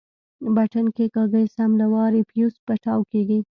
بټن 0.55 0.85
کښېکاږي 0.95 1.43
سم 1.55 1.71
له 1.81 1.85
وارې 1.93 2.21
فيوز 2.29 2.53
پټاو 2.65 3.01
کېږي. 3.11 3.39